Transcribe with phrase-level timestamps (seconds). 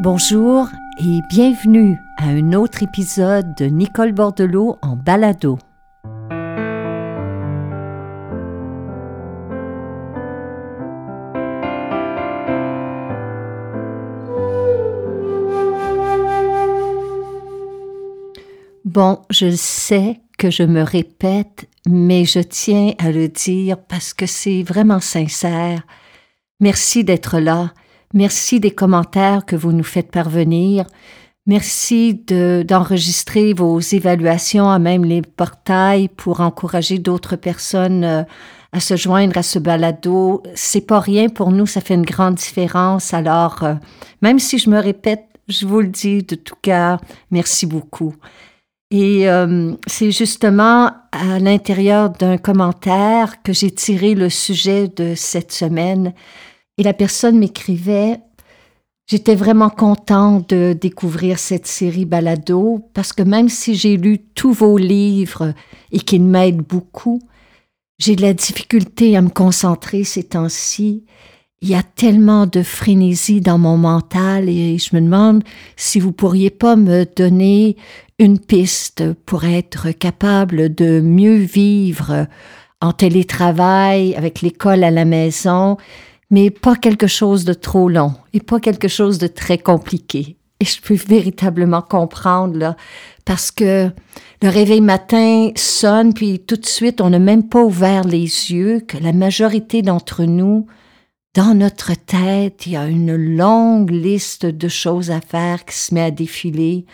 [0.00, 5.56] Bonjour et bienvenue à un autre épisode de Nicole Bordelot en balado.
[18.84, 24.26] Bon, je sais que je me répète, mais je tiens à le dire parce que
[24.26, 25.86] c'est vraiment sincère.
[26.58, 27.72] Merci d'être là.
[28.14, 30.86] Merci des commentaires que vous nous faites parvenir.
[31.46, 38.22] Merci d'enregistrer vos évaluations à même les portails pour encourager d'autres personnes euh,
[38.72, 40.44] à se joindre à ce balado.
[40.54, 43.12] C'est pas rien pour nous, ça fait une grande différence.
[43.12, 43.74] Alors, euh,
[44.22, 47.00] même si je me répète, je vous le dis de tout cœur,
[47.32, 48.14] merci beaucoup.
[48.92, 55.50] Et euh, c'est justement à l'intérieur d'un commentaire que j'ai tiré le sujet de cette
[55.50, 56.14] semaine.
[56.78, 58.20] Et la personne m'écrivait
[59.06, 64.52] J'étais vraiment contente de découvrir cette série Balado parce que même si j'ai lu tous
[64.52, 65.52] vos livres
[65.92, 67.20] et qu'ils m'aident beaucoup,
[67.98, 71.04] j'ai de la difficulté à me concentrer ces temps-ci.
[71.60, 75.44] Il y a tellement de frénésie dans mon mental et je me demande
[75.76, 77.76] si vous pourriez pas me donner
[78.18, 82.26] une piste pour être capable de mieux vivre
[82.80, 85.76] en télétravail, avec l'école à la maison,
[86.30, 90.36] mais pas quelque chose de trop long et pas quelque chose de très compliqué.
[90.60, 92.76] Et je peux véritablement comprendre, là,
[93.24, 93.90] parce que
[94.42, 98.80] le réveil matin sonne, puis tout de suite, on n'a même pas ouvert les yeux,
[98.80, 100.66] que la majorité d'entre nous,
[101.34, 105.92] dans notre tête, il y a une longue liste de choses à faire qui se
[105.92, 106.86] met à défiler.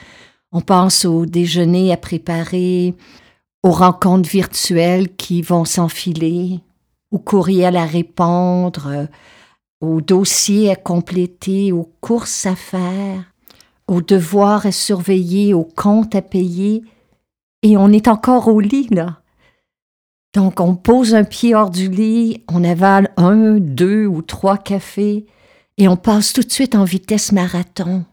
[0.50, 2.94] On pense au déjeuner à préparer,
[3.62, 6.60] aux rencontres virtuelles qui vont s'enfiler,
[7.10, 9.08] aux courriels à répondre,
[9.80, 13.24] aux dossiers à compléter, aux courses à faire,
[13.88, 16.82] aux devoirs à surveiller, aux comptes à payer,
[17.62, 19.20] et on est encore au lit, là.
[20.34, 25.26] Donc on pose un pied hors du lit, on avale un, deux ou trois cafés,
[25.76, 28.04] et on passe tout de suite en vitesse marathon.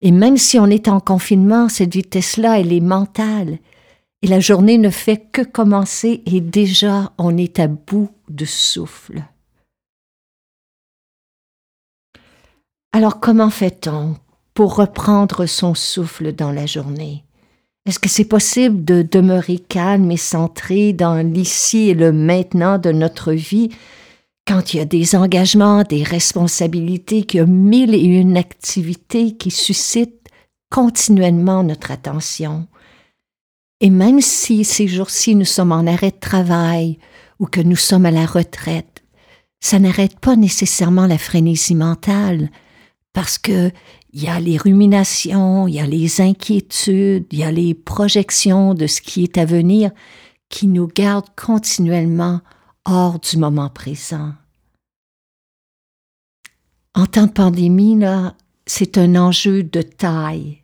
[0.00, 3.58] Et même si on est en confinement, cette vitesse-là, elle est mentale.
[4.24, 9.22] Et la journée ne fait que commencer et déjà on est à bout de souffle.
[12.94, 14.16] Alors comment fait-on
[14.54, 17.22] pour reprendre son souffle dans la journée?
[17.84, 22.92] Est-ce que c'est possible de demeurer calme et centré dans l'ici et le maintenant de
[22.92, 23.68] notre vie
[24.46, 29.36] quand il y a des engagements, des responsabilités, qu'il y a mille et une activités
[29.36, 30.30] qui suscitent
[30.70, 32.66] continuellement notre attention?
[33.80, 36.98] Et même si ces jours-ci nous sommes en arrêt de travail
[37.38, 39.04] ou que nous sommes à la retraite,
[39.60, 42.50] ça n'arrête pas nécessairement la frénésie mentale,
[43.12, 43.70] parce que
[44.12, 48.74] il y a les ruminations, il y a les inquiétudes, il y a les projections
[48.74, 49.90] de ce qui est à venir
[50.48, 52.40] qui nous gardent continuellement
[52.84, 54.34] hors du moment présent.
[56.94, 58.36] En temps de pandémie, là,
[58.66, 60.62] c'est un enjeu de taille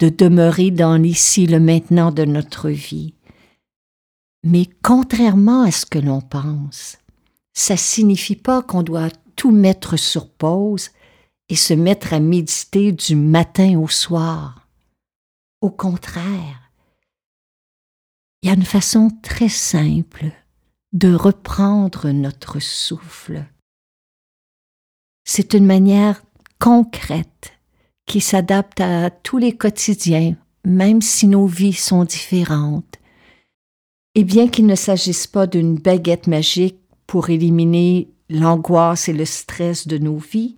[0.00, 3.14] de demeurer dans l'ici le maintenant de notre vie.
[4.44, 6.98] Mais contrairement à ce que l'on pense,
[7.52, 10.90] ça signifie pas qu'on doit tout mettre sur pause
[11.48, 14.68] et se mettre à méditer du matin au soir.
[15.60, 16.70] Au contraire,
[18.42, 20.32] il y a une façon très simple
[20.92, 23.44] de reprendre notre souffle.
[25.24, 26.22] C'est une manière
[26.58, 27.53] concrète
[28.06, 32.98] qui s'adapte à tous les quotidiens, même si nos vies sont différentes.
[34.14, 39.86] Et bien qu'il ne s'agisse pas d'une baguette magique pour éliminer l'angoisse et le stress
[39.86, 40.56] de nos vies,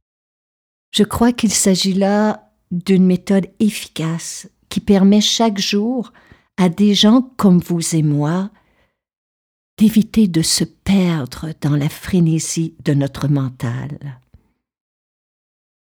[0.93, 6.13] je crois qu'il s'agit là d'une méthode efficace qui permet chaque jour
[6.57, 8.51] à des gens comme vous et moi
[9.79, 14.21] d'éviter de se perdre dans la frénésie de notre mental.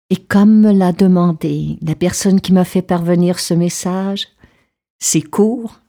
[0.09, 4.27] Et comme me l'a demandé la personne qui m'a fait parvenir ce message,
[4.99, 5.81] c'est court,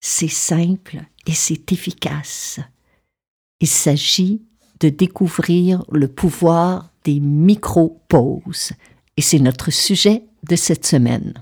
[0.00, 2.60] c'est simple et c'est efficace.
[3.60, 4.42] Il s'agit
[4.80, 8.72] de découvrir le pouvoir des micro-pauses.
[9.16, 11.34] Et c'est notre sujet de cette semaine.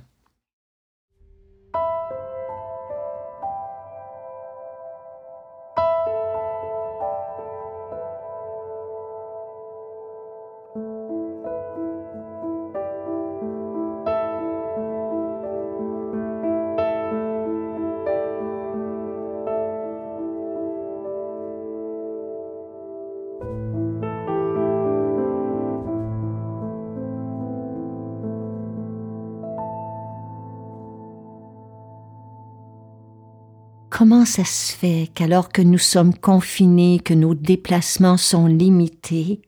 [34.25, 39.43] Comment ça se fait qu'alors que nous sommes confinés, que nos déplacements sont limités,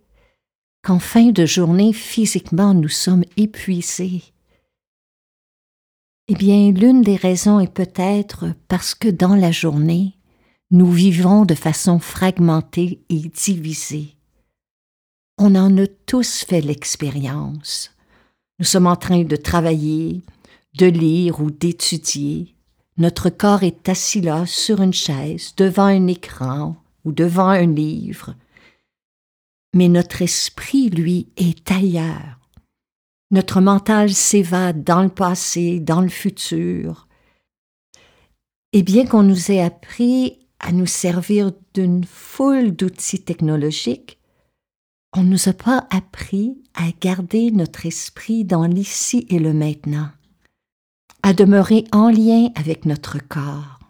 [0.82, 4.23] qu'en fin de journée, physiquement, nous sommes épuisés?
[6.28, 10.19] Eh bien, l'une des raisons est peut-être parce que dans la journée,
[10.70, 14.14] nous vivons de façon fragmentée et divisée.
[15.38, 17.96] On en a tous fait l'expérience.
[18.58, 20.20] Nous sommes en train de travailler,
[20.76, 22.56] de lire ou d'étudier.
[22.98, 28.34] Notre corps est assis là sur une chaise, devant un écran ou devant un livre
[29.76, 32.40] mais notre esprit, lui, est ailleurs.
[33.31, 37.08] Notre mental s'évade dans le passé, dans le futur.
[38.72, 44.19] Et bien qu'on nous ait appris à nous servir d'une foule d'outils technologiques,
[45.14, 50.08] on ne nous a pas appris à garder notre esprit dans l'ici et le maintenant,
[51.26, 53.81] à demeurer en lien avec notre corps.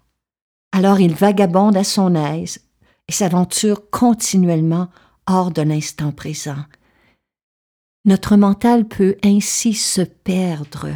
[0.72, 2.60] Alors il vagabonde à son aise
[3.08, 4.88] et s'aventure continuellement
[5.26, 6.64] hors de l'instant présent.
[8.06, 10.88] Notre mental peut ainsi se perdre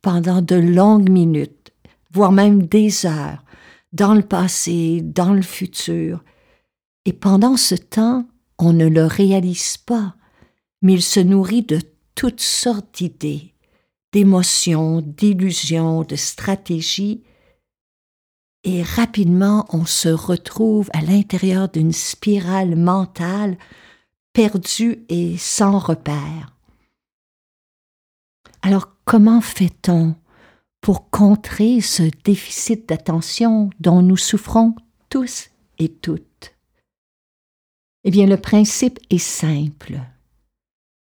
[0.00, 1.72] pendant de longues minutes,
[2.12, 3.42] voire même des heures,
[3.92, 6.22] dans le passé, dans le futur,
[7.06, 8.24] et pendant ce temps,
[8.60, 10.14] on ne le réalise pas,
[10.80, 11.80] mais il se nourrit de
[12.14, 13.52] toutes sortes d'idées,
[14.12, 17.22] d'émotions, d'illusions, de stratégies,
[18.64, 23.56] et rapidement on se retrouve à l'intérieur d'une spirale mentale
[24.32, 26.54] perdue et sans repère.
[28.62, 30.16] Alors comment fait-on
[30.80, 34.74] pour contrer ce déficit d'attention dont nous souffrons
[35.08, 36.54] tous et toutes?
[38.04, 40.00] Eh bien le principe est simple.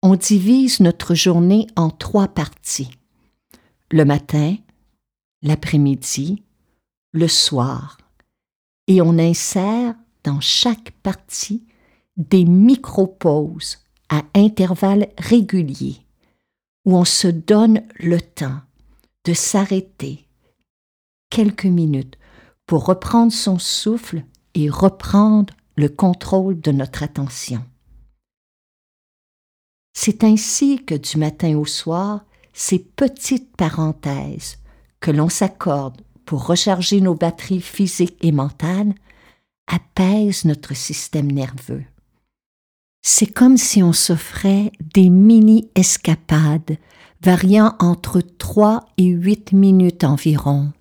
[0.08, 2.92] On divise notre journée en trois parties.
[3.90, 4.54] Le matin,
[5.42, 6.44] l'après-midi
[7.12, 7.98] le soir,
[8.86, 11.64] et on insère dans chaque partie
[12.16, 15.96] des micro-pauses à intervalles réguliers,
[16.84, 18.60] où on se donne le temps
[19.24, 20.24] de s'arrêter
[21.30, 22.16] quelques minutes
[22.64, 24.22] pour reprendre son souffle
[24.54, 27.64] et reprendre le contrôle de notre attention.
[29.98, 32.20] C'est ainsi que du matin au soir,
[32.52, 34.58] ces petites parenthèses
[35.00, 38.94] que l'on s'accorde pour recharger nos batteries physiques et mentales,
[39.66, 41.82] apaise notre système nerveux.
[43.00, 46.76] C'est comme si on s'offrait des mini-escapades
[47.22, 50.72] variant entre 3 et 8 minutes environ,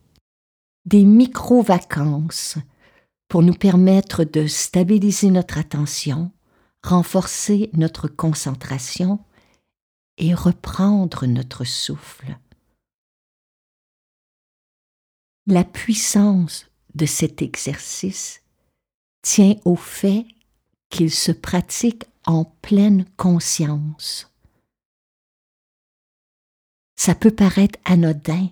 [0.83, 2.57] des micro-vacances
[3.29, 6.31] pour nous permettre de stabiliser notre attention,
[6.85, 9.19] renforcer notre concentration
[10.17, 12.37] et reprendre notre souffle.
[15.47, 18.41] La puissance de cet exercice
[19.21, 20.25] tient au fait
[20.89, 24.31] qu'il se pratique en pleine conscience.
[26.95, 28.49] Ça peut paraître anodin,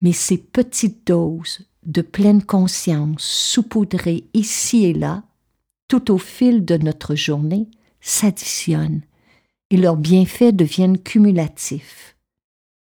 [0.00, 5.27] mais ces petites doses de pleine conscience saupoudrées ici et là,
[5.88, 7.68] tout au fil de notre journée,
[8.00, 9.02] s'additionnent
[9.70, 12.16] et leurs bienfaits deviennent cumulatifs.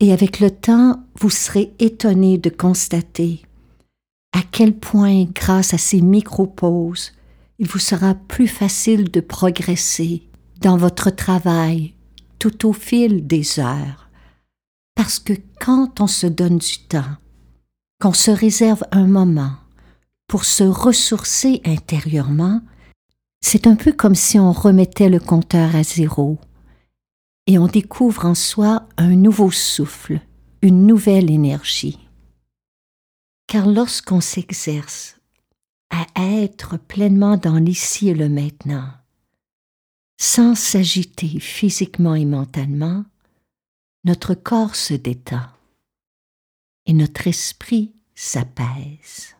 [0.01, 3.43] Et avec le temps, vous serez étonné de constater
[4.33, 7.13] à quel point, grâce à ces micro-pauses,
[7.59, 10.23] il vous sera plus facile de progresser
[10.61, 11.95] dans votre travail
[12.39, 14.11] tout au fil des heures.
[14.95, 17.17] Parce que quand on se donne du temps,
[18.01, 19.57] qu'on se réserve un moment
[20.29, 22.61] pour se ressourcer intérieurement,
[23.41, 26.39] c'est un peu comme si on remettait le compteur à zéro
[27.47, 30.21] et on découvre en soi un nouveau souffle,
[30.61, 31.99] une nouvelle énergie.
[33.47, 35.17] Car lorsqu'on s'exerce
[35.91, 38.91] à être pleinement dans l'ici et le maintenant,
[40.21, 43.05] sans s'agiter physiquement et mentalement,
[44.05, 45.47] notre corps se détend
[46.87, 49.35] et notre esprit s'apaise.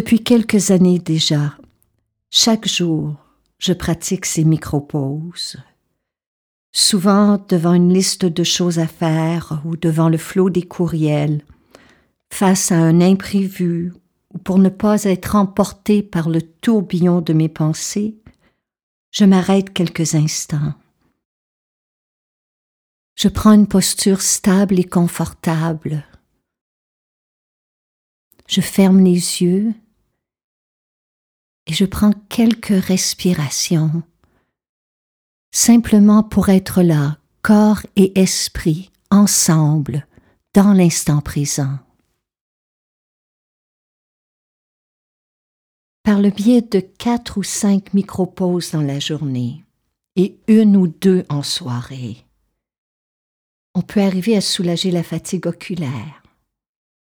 [0.00, 1.58] Depuis quelques années déjà,
[2.30, 3.16] chaque jour,
[3.58, 5.58] je pratique ces micro-pauses.
[6.72, 11.44] Souvent devant une liste de choses à faire ou devant le flot des courriels,
[12.32, 13.92] face à un imprévu
[14.32, 18.16] ou pour ne pas être emporté par le tourbillon de mes pensées,
[19.10, 20.72] je m'arrête quelques instants.
[23.16, 26.06] Je prends une posture stable et confortable.
[28.48, 29.74] Je ferme les yeux
[31.70, 34.02] et je prends quelques respirations,
[35.52, 40.04] simplement pour être là, corps et esprit, ensemble,
[40.52, 41.78] dans l'instant présent.
[46.02, 49.64] Par le biais de quatre ou cinq micro-pauses dans la journée
[50.16, 52.16] et une ou deux en soirée,
[53.76, 56.24] on peut arriver à soulager la fatigue oculaire,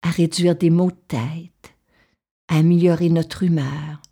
[0.03, 1.75] à réduire des maux de tête,
[2.49, 4.03] à améliorer notre humeur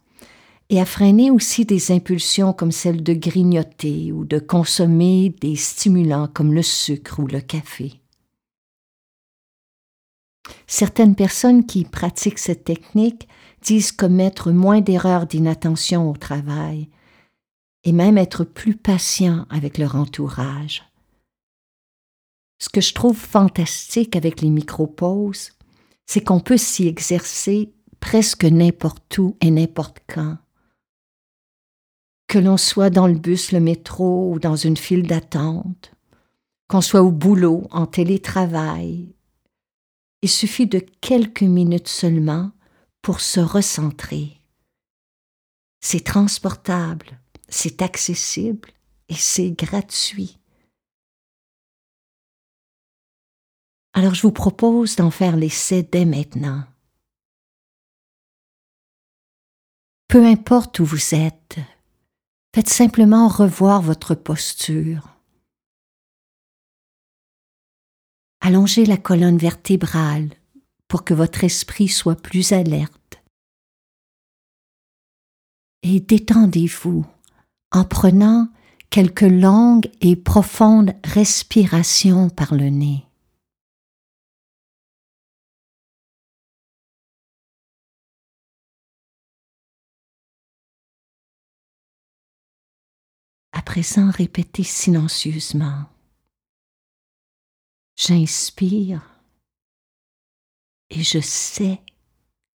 [0.70, 6.28] et à freiner aussi des impulsions comme celle de grignoter ou de consommer des stimulants
[6.28, 8.00] comme le sucre ou le café.
[10.66, 13.28] Certaines personnes qui pratiquent cette technique
[13.62, 16.88] disent commettre moins d'erreurs d'inattention au travail
[17.84, 20.84] et même être plus patients avec leur entourage.
[22.58, 25.52] Ce que je trouve fantastique avec les micro-pauses,
[26.06, 30.37] c'est qu'on peut s'y exercer presque n'importe où et n'importe quand.
[32.28, 35.92] Que l'on soit dans le bus, le métro ou dans une file d'attente,
[36.68, 39.14] qu'on soit au boulot, en télétravail,
[40.20, 42.52] il suffit de quelques minutes seulement
[43.00, 44.42] pour se recentrer.
[45.80, 47.18] C'est transportable,
[47.49, 48.70] c'est accessible
[49.08, 50.38] et c'est gratuit.
[53.94, 56.64] Alors je vous propose d'en faire l'essai dès maintenant.
[60.08, 61.58] Peu importe où vous êtes,
[62.59, 65.11] faites simplement revoir votre posture.
[68.41, 70.31] Allongez la colonne vertébrale
[70.88, 73.23] pour que votre esprit soit plus alerte.
[75.85, 77.07] Et détendez-vous
[77.71, 78.49] en prenant
[78.91, 83.08] quelques longues et profondes respirations par le nez.
[94.11, 95.87] Répétez silencieusement.
[97.97, 99.02] J'inspire
[100.90, 101.80] et je sais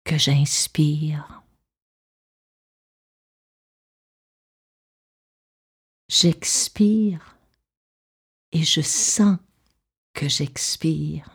[0.04, 1.44] que j'inspire.
[6.10, 7.38] J'expire
[8.52, 9.38] et je sens
[10.14, 11.33] que j'expire.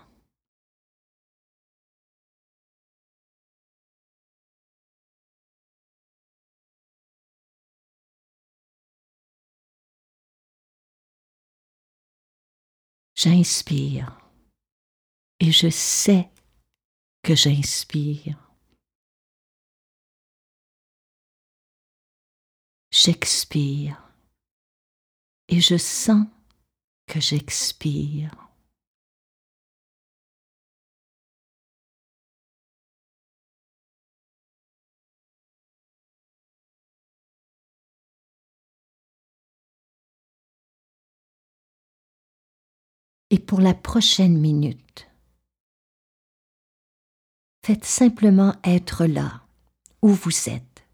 [13.20, 14.16] J'inspire
[15.40, 16.30] et je sais
[17.24, 18.38] que j'inspire.
[22.92, 24.00] J'expire
[25.48, 26.28] et je sens
[27.08, 28.47] que j'expire.
[43.30, 45.08] Et pour la prochaine minute,
[47.68, 49.42] Faites simplement être là,
[50.00, 50.86] où vous êtes.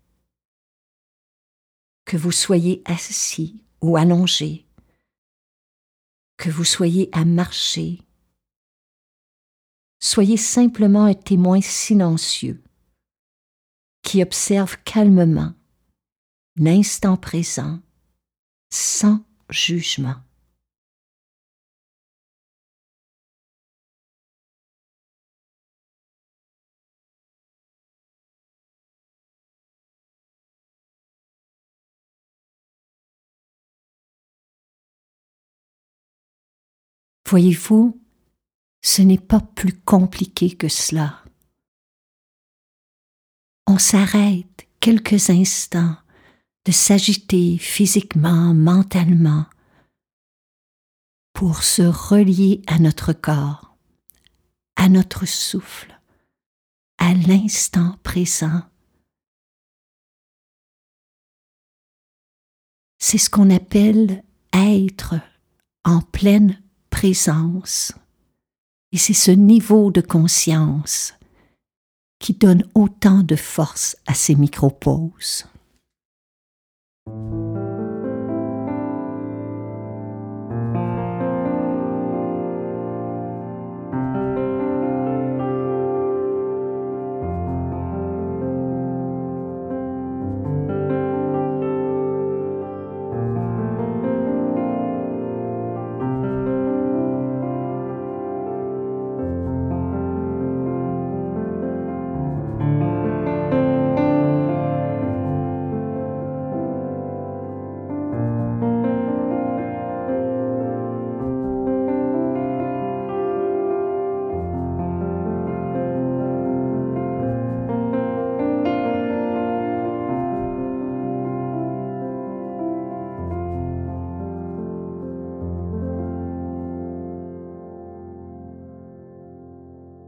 [2.04, 4.66] Que vous soyez assis ou allongé,
[6.36, 8.00] que vous soyez à marcher,
[10.00, 12.60] soyez simplement un témoin silencieux
[14.02, 15.54] qui observe calmement
[16.56, 17.78] l'instant présent
[18.72, 20.23] sans jugement.
[37.28, 38.00] Voyez-vous,
[38.82, 41.24] ce n'est pas plus compliqué que cela.
[43.66, 45.96] On s'arrête quelques instants
[46.66, 49.46] de s'agiter physiquement, mentalement,
[51.32, 53.76] pour se relier à notre corps,
[54.76, 55.98] à notre souffle,
[56.98, 58.62] à l'instant présent.
[62.98, 65.14] C'est ce qu'on appelle être
[65.84, 66.62] en pleine
[66.94, 67.92] présence.
[68.92, 71.14] Et c'est ce niveau de conscience
[72.20, 75.44] qui donne autant de force à ces micro-pauses.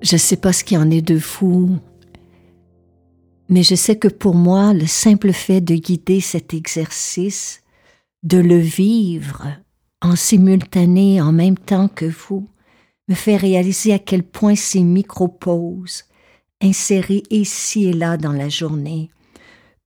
[0.06, 1.80] Je ne sais pas ce qu'il en est de fou,
[3.48, 7.64] mais je sais que pour moi, le simple fait de guider cet exercice,
[8.22, 9.48] de le vivre
[10.00, 12.48] en simultané en même temps que vous,
[13.08, 16.04] me fait réaliser à quel point ces micro-pauses,
[16.62, 19.10] insérées ici et là dans la journée,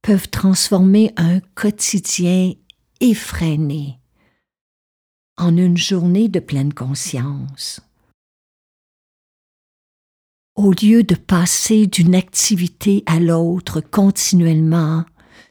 [0.03, 2.53] peuvent transformer un quotidien
[3.00, 3.99] effréné
[5.39, 7.81] en une journée de pleine conscience
[10.64, 15.05] au lieu de passer d'une activité à l'autre continuellement,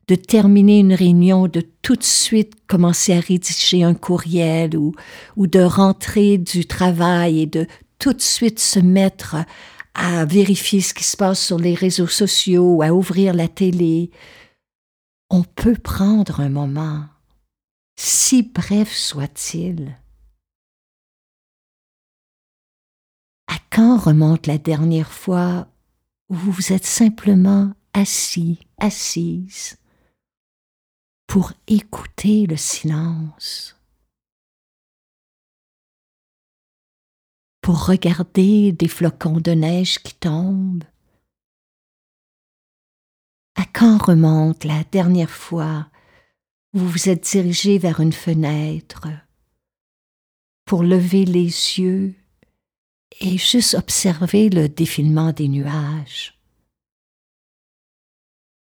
[0.07, 4.93] de terminer une réunion, de tout de suite commencer à rédiger un courriel ou,
[5.35, 7.65] ou de rentrer du travail et de
[7.97, 9.35] tout de suite se mettre
[9.95, 14.11] à vérifier ce qui se passe sur les réseaux sociaux, à ouvrir la télé,
[15.31, 17.05] on peut prendre un moment,
[17.99, 19.97] si bref soit-il,
[23.79, 25.69] Quand remonte la dernière fois
[26.27, 29.77] où vous vous êtes simplement assis, assise,
[31.27, 33.79] pour écouter le silence,
[37.61, 40.83] pour regarder des flocons de neige qui tombent?
[43.55, 45.89] À quand remonte la dernière fois
[46.73, 49.07] où vous vous êtes dirigé vers une fenêtre
[50.65, 51.45] pour lever les
[51.79, 52.13] yeux
[53.19, 56.39] et juste observer le défilement des nuages.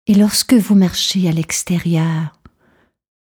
[0.07, 2.41] Et lorsque vous marchez à l'extérieur,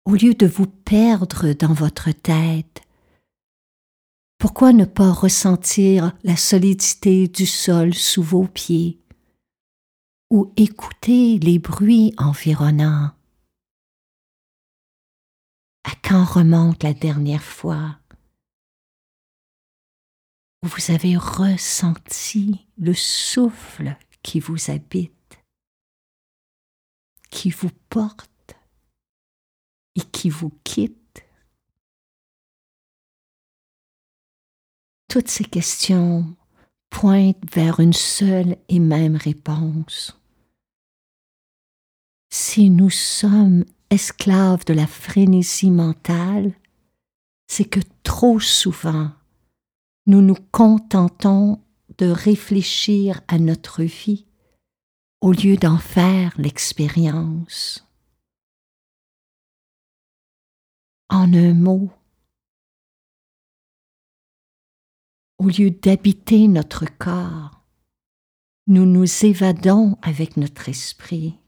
[0.04, 2.82] au lieu de vous perdre dans votre tête,
[4.38, 8.98] pourquoi ne pas ressentir la solidité du sol sous vos pieds
[10.30, 13.12] ou écouter les bruits environnants?
[15.84, 18.01] À quand remonte la dernière fois?
[20.62, 25.12] Vous avez ressenti le souffle qui vous habite,
[27.30, 28.54] qui vous porte
[29.96, 31.24] et qui vous quitte.
[35.08, 36.36] Toutes ces questions
[36.90, 40.18] pointent vers une seule et même réponse.
[42.30, 46.54] Si nous sommes esclaves de la frénésie mentale,
[47.46, 49.10] c'est que trop souvent
[50.06, 51.62] nous nous contentons
[51.98, 54.26] de réfléchir à notre vie
[55.20, 57.86] au lieu d'en faire l'expérience.
[61.08, 61.90] En un mot,
[65.38, 67.62] au lieu d'habiter notre corps,
[68.66, 71.38] nous nous évadons avec notre esprit.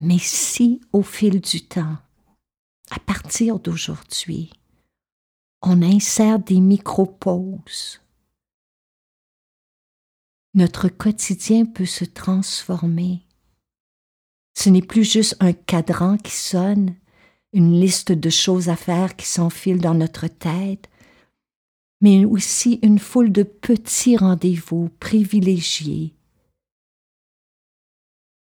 [0.00, 1.96] Mais si au fil du temps,
[2.90, 4.50] à partir d'aujourd'hui,
[5.62, 8.00] on insère des micro-pauses.
[10.54, 13.22] Notre quotidien peut se transformer.
[14.54, 16.94] Ce n'est plus juste un cadran qui sonne,
[17.52, 20.88] une liste de choses à faire qui s'enfilent dans notre tête,
[22.00, 26.14] mais aussi une foule de petits rendez-vous privilégiés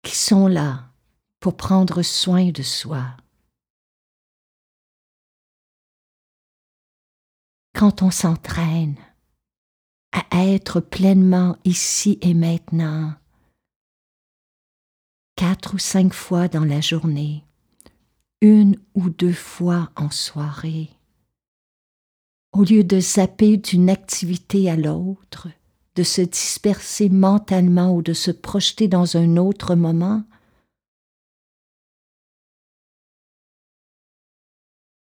[0.04, 0.92] qui sont là
[1.40, 3.16] pour prendre soin de soi.
[7.82, 8.96] Quand on s'entraîne
[10.12, 13.16] à être pleinement ici et maintenant,
[15.36, 17.44] quatre ou cinq fois dans la journée,
[18.40, 20.92] une ou deux fois en soirée,
[22.52, 25.48] au lieu de zapper d'une activité à l'autre,
[25.96, 30.24] de se disperser mentalement ou de se projeter dans un autre moment,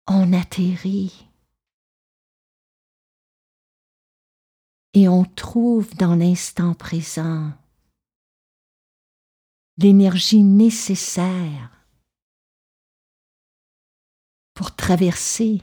[0.06, 1.29] on atterrit
[4.94, 7.52] et on trouve dans l'instant présent
[9.78, 11.72] l'énergie nécessaire
[14.54, 15.62] pour traverser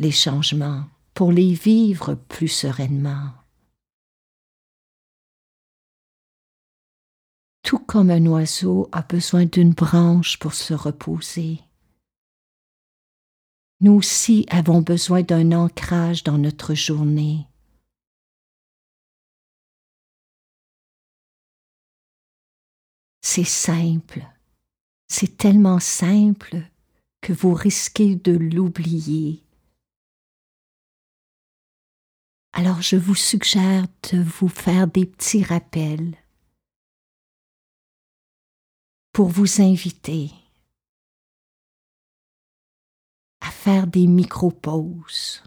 [0.00, 3.30] les changements, pour les vivre plus sereinement.
[7.62, 11.60] Tout comme un oiseau a besoin d'une branche pour se reposer.
[13.80, 17.46] Nous aussi avons besoin d'un ancrage dans notre journée.
[23.30, 24.26] C'est simple,
[25.06, 26.62] c'est tellement simple
[27.20, 29.44] que vous risquez de l'oublier.
[32.54, 36.16] Alors je vous suggère de vous faire des petits rappels
[39.12, 40.30] pour vous inviter
[43.40, 45.42] à faire des micro-pauses,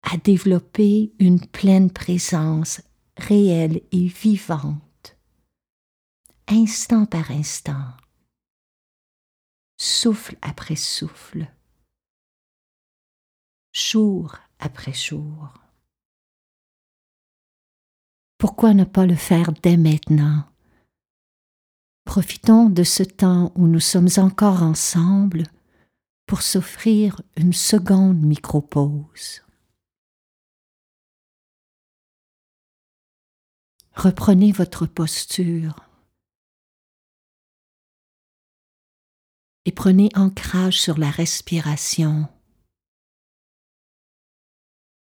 [0.00, 2.80] à développer une pleine présence
[3.16, 5.16] réelle et vivante,
[6.48, 7.92] instant par instant,
[9.78, 11.46] souffle après souffle,
[13.72, 15.52] jour après jour.
[18.38, 20.44] Pourquoi ne pas le faire dès maintenant?
[22.04, 25.44] Profitons de ce temps où nous sommes encore ensemble
[26.26, 29.45] pour s'offrir une seconde micro-pause.
[33.96, 35.74] Reprenez votre posture
[39.64, 42.28] et prenez ancrage sur la respiration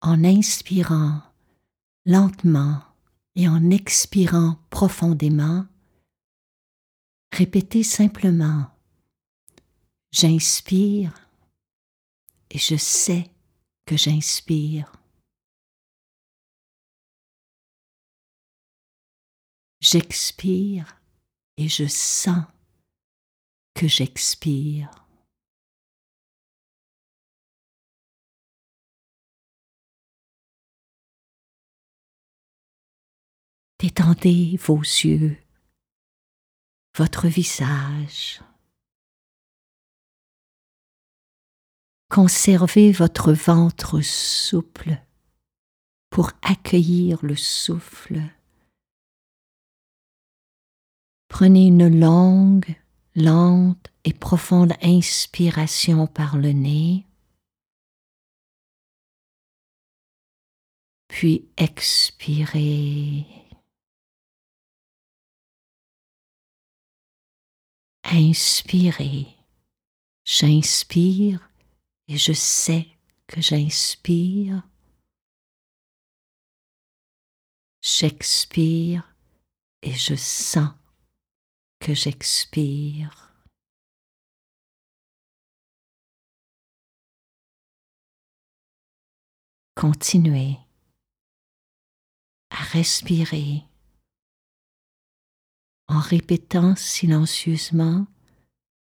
[0.02, 1.22] en inspirant
[2.06, 2.84] lentement
[3.36, 5.66] et en expirant profondément
[7.32, 8.70] Répétez simplement
[10.12, 11.14] J'inspire
[12.50, 13.32] et je sais
[13.86, 14.92] que j'inspire.
[19.82, 21.02] J'expire
[21.58, 22.46] et je sens
[23.74, 24.90] que j'expire.
[33.80, 35.38] Détendez vos yeux
[36.98, 38.42] votre visage.
[42.10, 45.02] Conservez votre ventre souple
[46.10, 48.22] pour accueillir le souffle.
[51.42, 52.76] Prenez une longue,
[53.16, 57.04] lente et profonde inspiration par le nez.
[61.08, 63.26] Puis expirez.
[68.04, 69.26] Inspirez.
[70.24, 71.50] J'inspire
[72.08, 72.88] et je sais
[73.26, 74.62] que j'inspire.
[77.82, 79.16] J'expire
[79.82, 80.70] et je sens
[81.82, 83.34] que j'expire.
[89.76, 90.60] Continuez
[92.52, 93.64] à respirer
[95.88, 98.06] en répétant silencieusement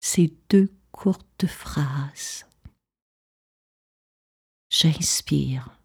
[0.01, 2.44] ces deux courtes phrases.
[4.70, 5.81] J'inspire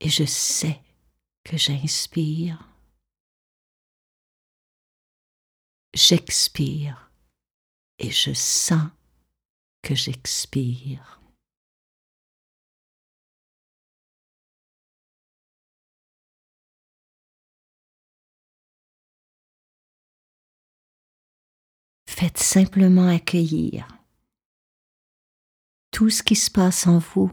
[0.00, 0.82] et je sais
[1.44, 2.69] que j'inspire.
[5.92, 7.10] J'expire
[7.98, 8.90] et je sens
[9.82, 11.20] que j'expire.
[22.06, 23.88] Faites simplement accueillir
[25.90, 27.30] tout ce qui se passe en vous,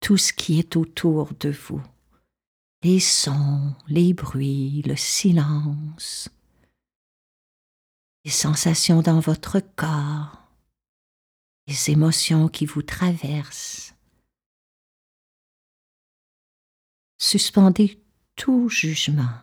[0.00, 1.82] tout ce qui est autour de vous,
[2.82, 6.28] les sons, les bruits, le silence,
[8.24, 10.48] les sensations dans votre corps,
[11.66, 13.94] les émotions qui vous traversent.
[17.18, 18.02] Suspendez
[18.36, 19.40] tout jugement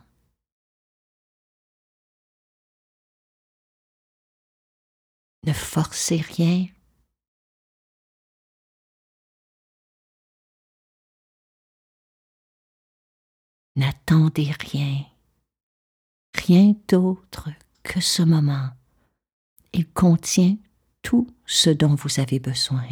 [5.44, 6.68] Ne forcez rien.
[13.74, 15.04] N'attendez rien,
[16.34, 17.48] rien d'autre
[17.82, 18.70] que ce moment.
[19.72, 20.56] Il contient
[21.02, 22.88] tout ce dont vous avez besoin.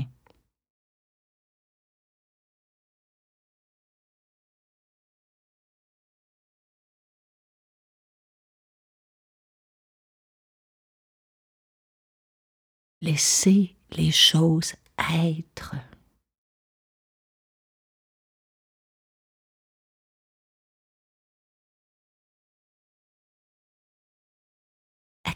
[13.03, 15.75] Laissez les choses être.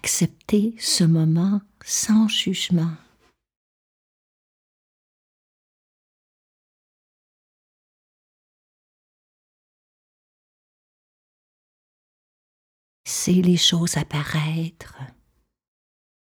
[0.04, 2.94] Acceptez ce moment sans jugement.
[13.06, 14.98] C'est les choses apparaître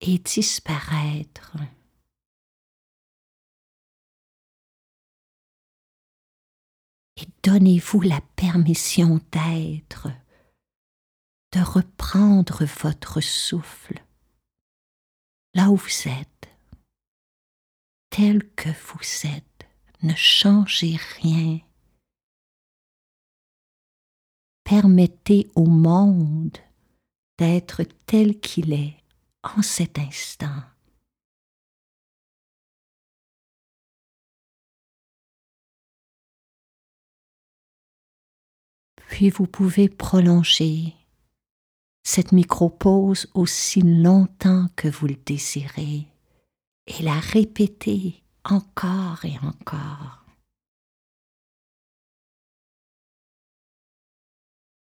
[0.02, 1.56] et disparaître.
[7.16, 10.10] Et donnez-vous la permission d'être,
[11.52, 14.02] de reprendre votre souffle
[15.54, 16.50] là où vous êtes,
[18.10, 19.46] tel que vous êtes.
[20.04, 21.60] Ne changez rien.
[24.64, 26.58] Permettez au monde
[27.38, 28.98] d'être tel qu'il est
[29.44, 30.64] en cet instant.
[38.96, 40.96] Puis vous pouvez prolonger
[42.14, 46.08] cette micro-pause aussi longtemps que vous le désirez
[46.86, 50.26] et la répéter encore et encore.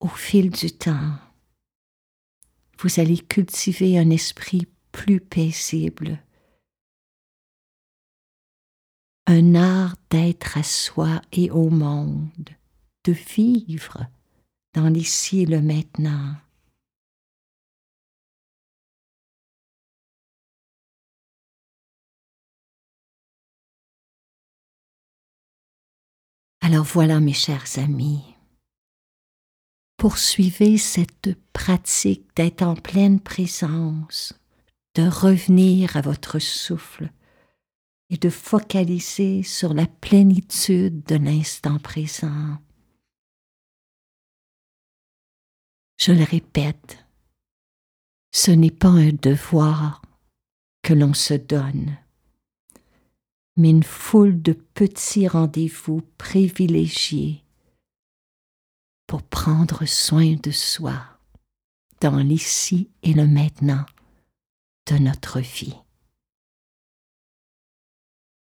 [0.01, 1.17] Au fil du temps,
[2.81, 6.21] vous allez cultiver un esprit plus paisible,
[9.29, 12.51] un art d'être à soi et au monde,
[13.05, 14.05] de vivre
[14.75, 16.35] dans l'ici et le maintenant.
[26.67, 28.25] Alors voilà mes chers amis,
[29.99, 34.33] poursuivez cette pratique d'être en pleine présence,
[34.95, 37.13] de revenir à votre souffle
[38.09, 42.57] et de focaliser sur la plénitude de l'instant présent.
[46.01, 47.05] Je le répète,
[48.33, 50.01] ce n'est pas un devoir
[50.83, 51.99] que l'on se donne,
[53.57, 57.45] mais une foule de petits rendez-vous privilégiés
[59.07, 60.97] pour prendre soin de soi
[62.01, 63.87] dans l'ici et le maintenant
[64.87, 65.77] de notre vie.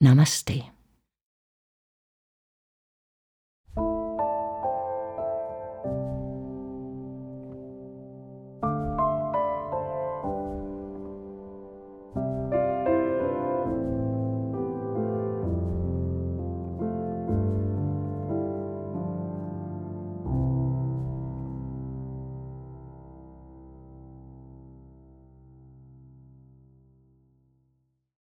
[0.00, 0.52] Namaste.